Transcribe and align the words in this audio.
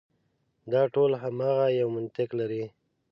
دا 0.71 0.81
ټول 0.93 1.11
هماغه 1.23 1.67
یو 1.79 1.87
منطق 1.95 2.29
لري. 2.39 2.63